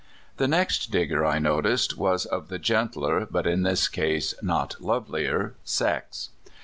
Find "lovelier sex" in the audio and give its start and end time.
4.81-6.29